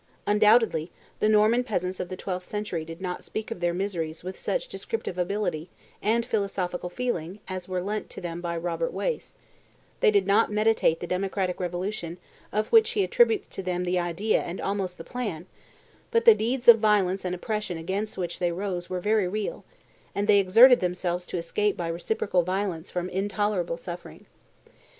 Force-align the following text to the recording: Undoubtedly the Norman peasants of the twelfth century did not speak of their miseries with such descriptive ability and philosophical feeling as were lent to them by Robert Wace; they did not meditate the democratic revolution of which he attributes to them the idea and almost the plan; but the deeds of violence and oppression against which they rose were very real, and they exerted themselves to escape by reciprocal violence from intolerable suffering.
Undoubtedly 0.25 0.89
the 1.19 1.29
Norman 1.29 1.63
peasants 1.63 1.99
of 1.99 2.09
the 2.09 2.17
twelfth 2.17 2.47
century 2.47 2.83
did 2.83 3.01
not 3.01 3.23
speak 3.23 3.51
of 3.51 3.59
their 3.59 3.71
miseries 3.71 4.23
with 4.23 4.35
such 4.35 4.67
descriptive 4.67 5.15
ability 5.15 5.69
and 6.01 6.25
philosophical 6.25 6.89
feeling 6.89 7.37
as 7.47 7.67
were 7.69 7.83
lent 7.83 8.09
to 8.09 8.19
them 8.19 8.41
by 8.41 8.57
Robert 8.57 8.91
Wace; 8.93 9.35
they 9.99 10.09
did 10.09 10.25
not 10.25 10.51
meditate 10.51 11.01
the 11.01 11.05
democratic 11.05 11.59
revolution 11.59 12.17
of 12.51 12.67
which 12.69 12.89
he 12.93 13.03
attributes 13.03 13.45
to 13.49 13.61
them 13.61 13.83
the 13.83 13.99
idea 13.99 14.41
and 14.41 14.59
almost 14.59 14.97
the 14.97 15.03
plan; 15.03 15.45
but 16.09 16.25
the 16.25 16.33
deeds 16.33 16.67
of 16.67 16.79
violence 16.79 17.23
and 17.23 17.35
oppression 17.35 17.77
against 17.77 18.17
which 18.17 18.39
they 18.39 18.51
rose 18.51 18.89
were 18.89 18.99
very 18.99 19.27
real, 19.27 19.63
and 20.15 20.27
they 20.27 20.39
exerted 20.39 20.79
themselves 20.79 21.27
to 21.27 21.37
escape 21.37 21.77
by 21.77 21.87
reciprocal 21.87 22.41
violence 22.41 22.89
from 22.89 23.07
intolerable 23.09 23.77
suffering. 23.77 24.25